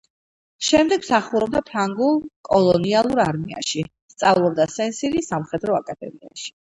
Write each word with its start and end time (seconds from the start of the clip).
შემდეგ 0.67 1.03
მსახურობდა 1.03 1.61
ფრანგულ 1.67 2.17
კოლონიალურ 2.49 3.21
არმიაში, 3.25 3.85
სწავლობდა 4.15 4.67
სენ-სირის 4.79 5.31
სამხედრო 5.35 5.77
აკადემიაში. 5.83 6.51